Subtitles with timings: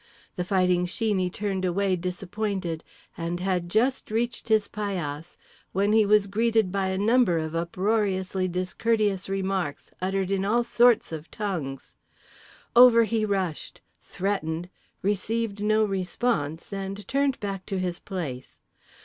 [0.35, 2.83] The Fighting Sheeney turned away disappointed,
[3.15, 5.37] and had just reached his paillasse
[5.73, 11.11] when he was greeted by a number of uproariously discourteous remarks uttered in all sorts
[11.11, 11.93] of tongues.
[12.75, 14.69] Over he rushed, threatened,
[15.03, 18.59] received no response, and turned back to his place.